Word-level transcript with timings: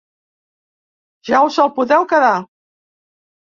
Ja 1.29 1.41
us 1.49 1.59
els 1.65 1.75
podeu 1.75 2.09
quedar. 2.15 2.33